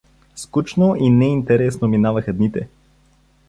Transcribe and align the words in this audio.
Скучно 0.33 0.95
и 0.95 1.09
неинтересно 1.09 1.85
минаваха 1.87 2.33
дните. 2.33 2.67